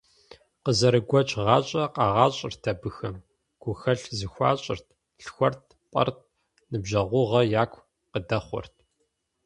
Къызэрыгуэкӏ 0.63 1.33
гъащӏэ 1.45 1.83
къагъэщӏырт 1.95 2.61
абыхэм: 2.71 3.15
гухэлъ 3.61 4.03
зэхуащӏырт, 4.17 4.85
лъхуэрт-пӏэрт, 5.23 6.17
ныбжьэгъугъэ 6.71 7.41
яку 7.63 7.81
къыдэхъуэрт. 8.11 8.75